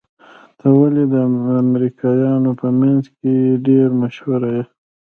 ته 0.57 0.67
ولې 0.79 1.03
د 1.13 1.15
امريکايانو 1.63 2.51
په 2.61 2.67
منځ 2.79 3.03
کې 3.17 3.33
ډېر 3.67 3.87
مشهور 4.01 4.41
يې؟ 4.53 4.63